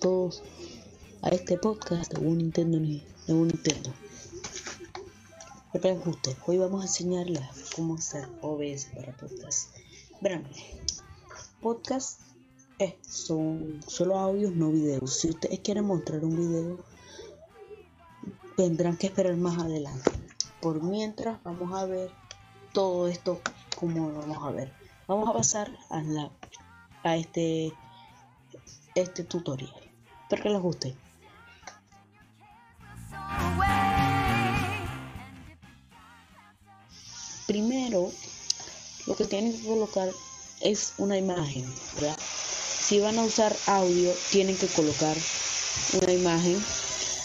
todos 0.00 0.42
a 1.20 1.28
este 1.28 1.58
podcast 1.58 2.12
de 2.14 2.26
un 2.26 2.38
Nintendo 2.38 2.78
de 2.78 3.34
un 3.34 3.48
Nintendo. 3.48 3.92
Espero 5.74 6.00
que. 6.00 6.34
Hoy 6.46 6.56
vamos 6.56 6.80
a 6.80 6.86
enseñarles 6.86 7.42
cómo 7.76 7.96
hacer 7.96 8.26
OBS 8.40 8.86
para 8.96 9.12
podcast. 9.12 9.76
Verán, 10.22 10.44
podcast 11.60 12.20
son 13.06 13.80
solo 13.86 14.18
audios, 14.18 14.52
no 14.54 14.70
videos. 14.70 15.12
Si 15.12 15.28
ustedes 15.28 15.60
quieren 15.60 15.84
mostrar 15.84 16.24
un 16.24 16.34
video, 16.34 16.78
tendrán 18.56 18.96
que 18.96 19.08
esperar 19.08 19.36
más 19.36 19.58
adelante. 19.58 20.10
Por 20.62 20.82
mientras, 20.82 21.42
vamos 21.44 21.78
a 21.78 21.84
ver 21.84 22.10
todo 22.72 23.06
esto 23.06 23.42
como 23.78 24.08
lo 24.08 24.20
vamos 24.20 24.38
a 24.42 24.50
ver. 24.50 24.72
Vamos 25.06 25.28
a 25.28 25.34
pasar 25.34 25.70
a 25.90 26.02
la 26.02 26.30
a 27.02 27.16
este 27.16 27.74
este 28.94 29.24
tutorial. 29.24 29.89
Espero 30.30 30.42
que 30.44 30.50
les 30.50 30.62
guste. 30.62 30.94
Primero, 37.48 38.12
lo 39.08 39.16
que 39.16 39.24
tienen 39.24 39.60
que 39.60 39.66
colocar 39.66 40.08
es 40.60 40.92
una 40.98 41.18
imagen, 41.18 41.66
Si 42.80 43.00
van 43.00 43.18
a 43.18 43.24
usar 43.24 43.56
audio, 43.66 44.12
tienen 44.30 44.56
que 44.56 44.68
colocar 44.68 45.16
una 46.00 46.12
imagen 46.12 46.64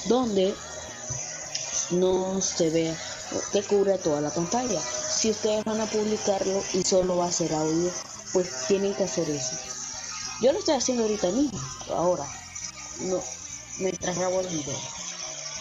donde 0.08 0.56
no 1.92 2.42
se 2.42 2.72
vea 2.72 2.98
que 3.52 3.62
cubra 3.62 4.00
toda 4.00 4.20
la 4.20 4.32
pantalla. 4.32 4.82
Si 4.82 5.30
ustedes 5.30 5.64
van 5.64 5.80
a 5.80 5.86
publicarlo 5.86 6.64
y 6.74 6.84
solo 6.84 7.18
va 7.18 7.28
a 7.28 7.32
ser 7.32 7.54
audio, 7.54 7.92
pues 8.34 8.66
tienen 8.68 8.96
que 8.96 9.04
hacer 9.04 9.30
eso. 9.30 9.56
Yo 10.42 10.52
lo 10.54 10.58
estoy 10.58 10.74
haciendo 10.74 11.04
ahorita 11.04 11.30
mismo, 11.30 11.60
ahora, 11.90 12.26
no, 13.02 13.24
mientras 13.80 14.18
grabo 14.18 14.42
el 14.42 14.48
video. 14.48 14.80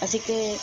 Así 0.01 0.19
que, 0.21 0.59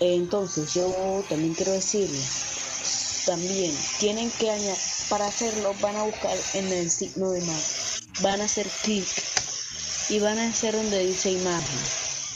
entonces 0.00 0.74
yo 0.74 1.24
también 1.28 1.54
quiero 1.54 1.72
decirles, 1.72 3.24
también 3.26 3.74
tienen 3.98 4.30
que 4.32 4.50
añadir, 4.50 4.78
para 5.08 5.26
hacerlo 5.26 5.74
van 5.80 5.96
a 5.96 6.04
buscar 6.04 6.36
en 6.54 6.72
el 6.72 6.90
signo 6.90 7.30
de 7.30 7.40
más, 7.42 8.02
van 8.20 8.40
a 8.40 8.44
hacer 8.44 8.68
clic 8.82 9.06
y 10.08 10.18
van 10.18 10.38
a 10.38 10.48
hacer 10.48 10.74
donde 10.74 11.06
dice 11.06 11.30
imagen. 11.30 11.80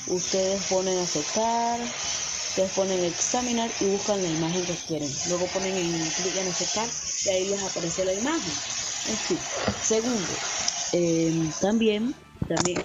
Ustedes 0.07 0.63
ponen 0.65 0.99
aceptar, 0.99 1.81
ustedes 1.81 2.73
ponen 2.73 3.05
examinar 3.05 3.71
y 3.81 3.85
buscan 3.85 4.23
la 4.23 4.29
imagen 4.29 4.65
que 4.65 4.75
quieren. 4.87 5.15
Luego 5.29 5.47
ponen 5.49 5.77
en 5.77 6.11
clic 6.11 6.37
en 6.37 6.49
aceptar 6.49 6.89
y 7.25 7.29
ahí 7.29 7.49
les 7.49 7.63
aparece 7.63 8.05
la 8.05 8.15
imagen. 8.15 8.53
En 9.07 9.39
Segundo, 9.83 10.33
eh, 10.93 11.51
también, 11.61 12.15
también, 12.49 12.83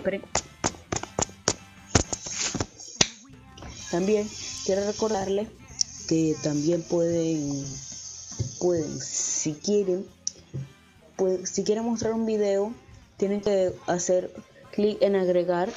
También 3.89 4.29
quiero 4.65 4.85
recordarles 4.85 5.47
que 6.07 6.35
también 6.43 6.83
pueden, 6.83 7.65
pueden, 8.59 8.99
si 8.99 9.53
quieren, 9.53 10.05
pues, 11.15 11.49
si 11.49 11.63
quieren 11.63 11.85
mostrar 11.85 12.13
un 12.13 12.25
video, 12.25 12.73
tienen 13.17 13.41
que 13.41 13.73
hacer 13.87 14.33
clic 14.71 15.01
en 15.01 15.15
agregar 15.15 15.71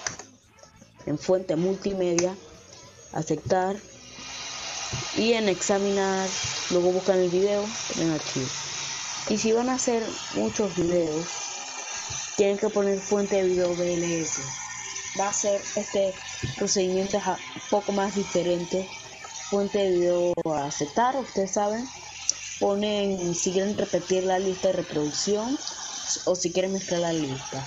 en 1.06 1.18
fuente 1.18 1.54
multimedia, 1.54 2.34
aceptar 3.12 3.76
y 5.16 5.32
en 5.32 5.48
examinar, 5.48 6.28
luego 6.70 6.90
buscan 6.92 7.18
el 7.18 7.30
video 7.30 7.64
en 8.00 8.10
archivo. 8.10 8.48
Y 9.28 9.38
si 9.38 9.52
van 9.52 9.68
a 9.68 9.74
hacer 9.74 10.02
muchos 10.34 10.74
videos, 10.76 11.45
tienen 12.36 12.58
que 12.58 12.68
poner 12.68 13.00
fuente 13.00 13.36
de 13.36 13.48
video 13.48 13.74
VLS. 13.74 14.40
Va 15.18 15.28
a 15.30 15.32
ser 15.32 15.60
este 15.76 16.14
procedimiento 16.56 17.16
un 17.16 17.34
poco 17.70 17.92
más 17.92 18.14
diferente. 18.14 18.88
Fuente 19.50 19.78
de 19.78 19.90
video 19.90 20.34
a 20.54 20.66
aceptar, 20.66 21.16
ustedes 21.16 21.52
saben. 21.52 21.88
Ponen 22.60 23.34
si 23.34 23.52
quieren 23.52 23.76
repetir 23.76 24.24
la 24.24 24.38
lista 24.38 24.68
de 24.68 24.74
reproducción 24.74 25.58
o 26.24 26.34
si 26.34 26.52
quieren 26.52 26.72
mezclar 26.72 27.00
la 27.00 27.12
lista. 27.12 27.66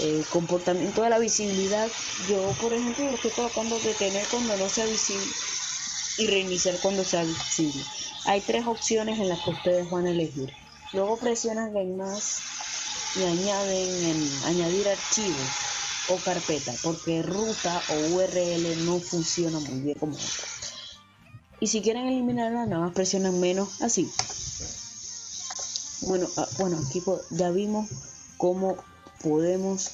El 0.00 0.26
comportamiento 0.26 1.02
de 1.02 1.10
la 1.10 1.18
visibilidad, 1.18 1.88
yo 2.28 2.54
por 2.60 2.72
ejemplo 2.72 3.06
lo 3.06 3.14
estoy 3.14 3.30
colocando 3.30 3.78
detener 3.78 4.26
cuando 4.30 4.56
no 4.58 4.68
sea 4.68 4.84
visible 4.84 5.26
y 6.18 6.26
reiniciar 6.26 6.78
cuando 6.80 7.02
sea 7.02 7.24
visible. 7.24 7.82
Hay 8.26 8.42
tres 8.42 8.66
opciones 8.66 9.18
en 9.18 9.28
las 9.28 9.40
que 9.40 9.50
ustedes 9.50 9.90
van 9.90 10.06
a 10.06 10.10
elegir. 10.10 10.52
Luego 10.92 11.16
presionan 11.16 11.74
en 11.76 11.96
más 11.96 12.40
y 13.18 13.24
añaden 13.24 14.04
en 14.04 14.44
añadir 14.44 14.88
archivo 14.88 15.36
o 16.10 16.16
carpeta 16.16 16.72
porque 16.82 17.22
ruta 17.22 17.82
o 17.90 18.14
URL 18.14 18.84
no 18.84 18.98
funciona 19.00 19.58
muy 19.58 19.80
bien 19.80 19.98
como 19.98 20.14
otra. 20.14 20.44
Y 21.58 21.68
si 21.68 21.80
quieren 21.80 22.06
eliminarla, 22.06 22.66
nada 22.66 22.82
más 22.82 22.92
presionan 22.92 23.40
menos 23.40 23.80
así. 23.80 24.10
Bueno, 26.02 26.28
ah, 26.36 26.46
bueno, 26.58 26.78
aquí 26.86 27.02
ya 27.30 27.50
vimos 27.50 27.88
cómo 28.36 28.76
podemos, 29.22 29.90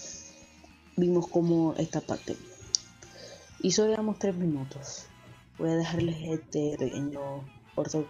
vimos 0.97 1.29
cómo 1.29 1.75
esta 1.79 2.01
parte. 2.01 2.37
Y 3.61 3.71
solo 3.71 3.91
llevamos 3.91 4.19
tres 4.19 4.35
minutos. 4.35 5.05
Voy 5.59 5.71
a 5.71 5.77
dejarles 5.77 6.17
este 6.23 6.77
pequeño 6.77 7.45
corto 7.77 8.07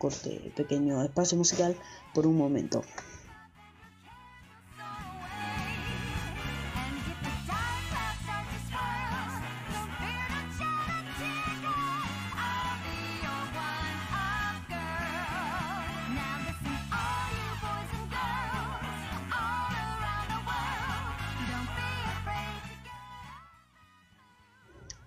corte, 0.00 0.52
pequeño 0.56 1.02
espacio 1.02 1.36
musical 1.38 1.76
por 2.14 2.26
un 2.26 2.36
momento. 2.36 2.82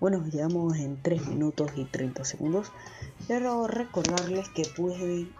Bueno, 0.03 0.21
llevamos 0.25 0.75
en 0.75 1.01
3 1.01 1.27
minutos 1.27 1.71
y 1.77 1.85
30 1.85 2.25
segundos. 2.25 2.73
Quiero 3.25 3.67
recordarles 3.67 4.49
que 4.49 4.63
pueden. 4.75 5.33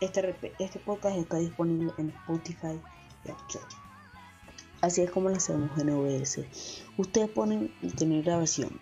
Este, 0.00 0.34
este 0.58 0.78
podcast 0.78 1.18
está 1.18 1.36
disponible 1.36 1.92
en 1.98 2.08
Spotify 2.08 2.80
y 3.26 3.58
Así 4.80 5.02
es 5.02 5.10
como 5.10 5.28
lo 5.28 5.36
hacemos 5.36 5.68
en 5.78 5.90
OBS. 5.90 6.46
Ustedes 6.96 7.28
ponen 7.28 7.74
tener 7.98 8.24
grabación. 8.24 8.80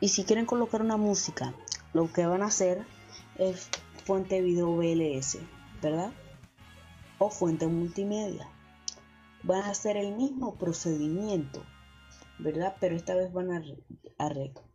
Y 0.00 0.08
si 0.08 0.24
quieren 0.24 0.44
colocar 0.44 0.82
una 0.82 0.98
música, 0.98 1.54
lo 1.94 2.12
que 2.12 2.26
van 2.26 2.42
a 2.42 2.48
hacer 2.48 2.84
es 3.38 3.70
fuente 4.04 4.42
video 4.42 4.70
VLS, 4.76 5.38
¿verdad? 5.80 6.12
O 7.16 7.30
fuente 7.30 7.66
multimedia. 7.66 8.50
Van 9.44 9.62
a 9.62 9.70
hacer 9.70 9.96
el 9.96 10.14
mismo 10.14 10.56
procedimiento 10.56 11.64
¿verdad? 12.38 12.76
Pero 12.80 12.96
esta 12.96 13.14
vez 13.14 13.32
van 13.32 13.52
a, 13.52 13.62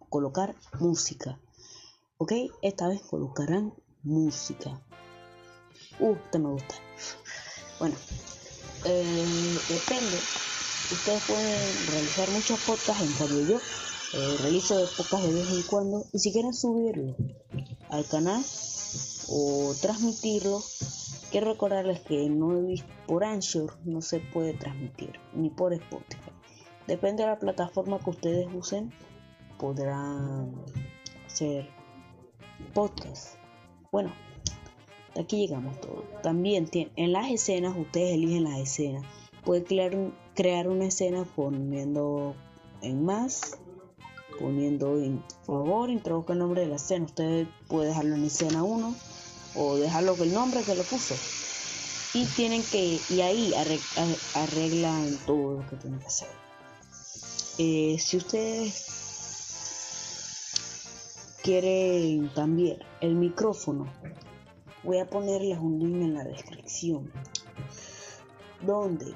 colocar 0.09 0.55
música. 0.79 1.39
¿Ok? 2.17 2.33
Esta 2.61 2.87
vez 2.87 3.01
colocarán 3.01 3.73
música. 4.03 4.81
Uh, 5.99 6.15
te 6.31 6.39
me 6.39 6.49
gusta. 6.49 6.75
Bueno, 7.79 7.95
eh, 8.85 9.57
depende. 9.69 10.17
Ustedes 10.91 11.23
pueden 11.25 11.87
realizar 11.87 12.29
muchos 12.29 12.59
podcasts, 12.61 13.01
en 13.01 13.13
cambio 13.13 13.47
yo 13.47 13.57
eh, 14.13 14.37
realizo 14.41 14.75
podcasts 14.97 15.27
de 15.27 15.33
vez 15.33 15.49
en 15.51 15.63
cuando. 15.63 16.05
Y 16.11 16.19
si 16.19 16.31
quieren 16.31 16.53
subirlo 16.53 17.15
al 17.89 18.05
canal 18.05 18.43
o 19.29 19.73
transmitirlo, 19.81 20.61
quiero 21.31 21.51
recordarles 21.51 22.01
que 22.01 22.29
no 22.29 22.61
por 23.07 23.23
Anchor 23.23 23.75
no 23.85 24.01
se 24.01 24.19
puede 24.19 24.53
transmitir, 24.53 25.13
ni 25.33 25.49
por 25.49 25.73
Spotify. 25.73 26.32
Depende 26.87 27.23
de 27.23 27.29
la 27.29 27.39
plataforma 27.39 27.99
que 27.99 28.09
ustedes 28.09 28.47
usen, 28.53 28.91
podrán 29.57 30.53
hacer 31.25 31.69
podcast. 32.73 33.35
Bueno, 33.91 34.11
aquí 35.17 35.37
llegamos 35.37 35.79
todo. 35.79 36.03
También 36.21 36.69
en 36.73 37.13
las 37.13 37.31
escenas, 37.31 37.75
ustedes 37.77 38.15
eligen 38.15 38.43
las 38.43 38.59
escenas. 38.59 39.05
Pueden 39.45 40.13
crear, 40.35 40.67
una 40.67 40.85
escena 40.85 41.25
poniendo 41.35 42.35
en 42.81 43.05
más, 43.05 43.57
poniendo 44.39 44.97
en 44.97 45.23
favor, 45.45 45.89
introduzca 45.89 46.33
el 46.33 46.39
nombre 46.39 46.61
de 46.61 46.67
la 46.67 46.75
escena. 46.75 47.05
Usted 47.05 47.47
puede 47.67 47.89
dejarlo 47.89 48.15
en 48.15 48.25
escena 48.25 48.63
1 48.63 48.95
o 49.55 49.77
dejarlo 49.77 50.15
con 50.15 50.27
el 50.27 50.33
nombre 50.33 50.61
que 50.63 50.75
le 50.75 50.83
puso. 50.83 51.15
Y 52.13 52.25
tienen 52.25 52.61
que, 52.63 52.99
y 53.09 53.21
ahí 53.21 53.53
arreglan 54.35 55.17
todo 55.25 55.61
lo 55.61 55.69
que 55.69 55.77
tienen 55.77 55.99
que 55.99 56.05
hacer. 56.05 56.29
Eh, 57.59 57.97
si 57.99 58.17
ustedes 58.17 58.93
quieren 61.43 62.29
cambiar 62.29 62.79
el 62.99 63.13
micrófono, 63.13 63.85
voy 64.83 64.97
a 64.97 65.07
ponerles 65.07 65.59
un 65.59 65.77
link 65.77 66.01
en 66.01 66.13
la 66.15 66.23
descripción 66.23 67.11
donde 68.65 69.13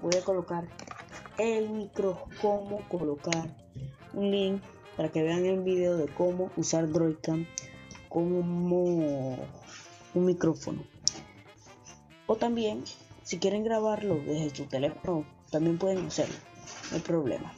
voy 0.00 0.14
a 0.14 0.24
colocar 0.24 0.66
el 1.36 1.68
micro, 1.68 2.24
cómo 2.40 2.80
colocar 2.88 3.54
un 4.14 4.30
link 4.30 4.62
para 4.96 5.10
que 5.10 5.22
vean 5.22 5.44
el 5.44 5.60
video 5.62 5.98
de 5.98 6.08
cómo 6.08 6.50
usar 6.56 6.90
Droidcam 6.90 7.46
como 8.08 8.38
un 10.14 10.24
micrófono. 10.24 10.82
O 12.26 12.36
también, 12.36 12.84
si 13.22 13.38
quieren 13.38 13.64
grabarlo 13.64 14.16
desde 14.16 14.56
su 14.56 14.64
teléfono, 14.64 15.26
también 15.50 15.76
pueden 15.76 16.06
hacerlo, 16.06 16.36
no 16.90 16.96
hay 16.96 17.02
problema. 17.02 17.52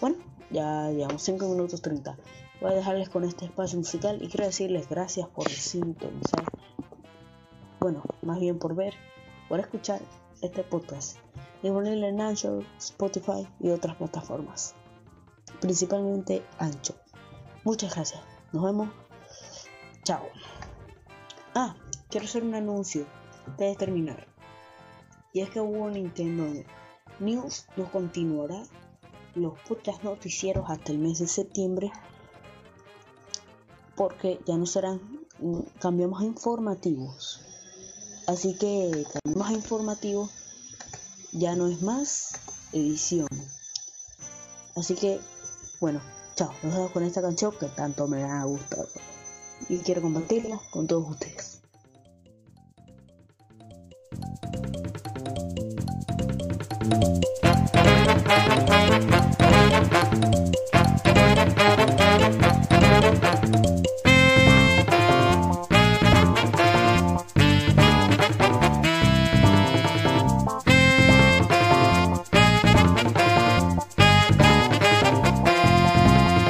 Bueno, 0.00 0.16
ya 0.50 0.90
llevamos 0.90 1.22
5 1.22 1.46
minutos 1.48 1.82
30. 1.82 2.16
Voy 2.60 2.72
a 2.72 2.74
dejarles 2.74 3.08
con 3.08 3.24
este 3.24 3.44
espacio 3.44 3.78
musical 3.78 4.22
y 4.22 4.28
quiero 4.28 4.46
decirles 4.46 4.88
gracias 4.88 5.28
por 5.28 5.48
sintonizar. 5.48 6.44
Bueno, 7.80 8.02
más 8.22 8.40
bien 8.40 8.58
por 8.58 8.74
ver, 8.74 8.94
por 9.48 9.60
escuchar 9.60 10.00
este 10.40 10.62
podcast. 10.62 11.18
Disponible 11.62 12.08
en 12.08 12.20
Anchor, 12.20 12.64
Spotify 12.78 13.48
y 13.60 13.70
otras 13.70 13.96
plataformas. 13.96 14.74
Principalmente 15.60 16.44
Ancho. 16.58 16.94
Muchas 17.64 17.94
gracias. 17.94 18.20
Nos 18.52 18.64
vemos. 18.64 18.88
Chao. 20.02 20.28
Ah, 21.54 21.74
quiero 22.10 22.26
hacer 22.26 22.42
un 22.42 22.54
anuncio 22.54 23.06
antes 23.46 23.70
de 23.70 23.76
terminar. 23.76 24.26
Y 25.32 25.40
es 25.40 25.50
que 25.50 25.60
hubo 25.60 25.88
Nintendo 25.88 26.44
News 27.18 27.66
no 27.76 27.90
continuará 27.90 28.62
los 29.34 29.58
podcasts 29.68 30.04
noticieros 30.04 30.68
hasta 30.68 30.92
el 30.92 30.98
mes 30.98 31.18
de 31.18 31.26
septiembre 31.26 31.90
porque 33.96 34.40
ya 34.46 34.56
no 34.56 34.66
serán 34.66 35.00
cambios 35.80 36.22
informativos. 36.22 37.40
Así 38.26 38.56
que 38.56 39.04
cambios 39.22 39.50
informativos 39.50 40.30
ya 41.32 41.54
no 41.56 41.66
es 41.66 41.82
más 41.82 42.32
edición. 42.72 43.28
Así 44.76 44.94
que, 44.94 45.20
bueno, 45.80 46.00
chao, 46.34 46.52
los 46.62 46.72
dejo 46.72 46.92
con 46.92 47.04
esta 47.04 47.22
canción 47.22 47.52
que 47.58 47.66
tanto 47.66 48.08
me 48.08 48.24
ha 48.24 48.44
gustado 48.44 48.88
y 49.68 49.78
quiero 49.78 50.02
compartirla 50.02 50.60
con 50.70 50.86
todos 50.86 51.08
ustedes. 51.10 51.60